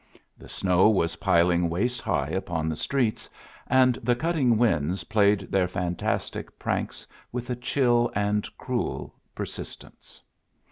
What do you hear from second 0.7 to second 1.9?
was piling